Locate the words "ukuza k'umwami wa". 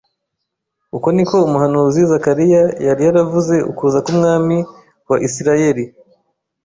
3.71-5.17